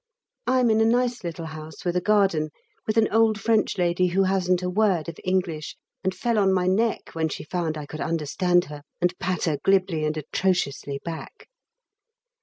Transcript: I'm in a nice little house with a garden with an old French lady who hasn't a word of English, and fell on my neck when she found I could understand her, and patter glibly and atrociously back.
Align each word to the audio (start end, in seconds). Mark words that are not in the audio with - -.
I'm 0.47 0.71
in 0.71 0.81
a 0.81 0.85
nice 0.85 1.23
little 1.23 1.45
house 1.45 1.85
with 1.85 1.95
a 1.95 2.01
garden 2.01 2.49
with 2.87 2.97
an 2.97 3.07
old 3.11 3.39
French 3.39 3.77
lady 3.77 4.07
who 4.07 4.23
hasn't 4.23 4.63
a 4.63 4.67
word 4.67 5.07
of 5.07 5.19
English, 5.23 5.75
and 6.03 6.11
fell 6.11 6.39
on 6.39 6.51
my 6.51 6.65
neck 6.65 7.11
when 7.13 7.29
she 7.29 7.43
found 7.43 7.77
I 7.77 7.85
could 7.85 8.01
understand 8.01 8.65
her, 8.65 8.81
and 8.99 9.13
patter 9.19 9.59
glibly 9.63 10.03
and 10.03 10.17
atrociously 10.17 10.99
back. 11.05 11.47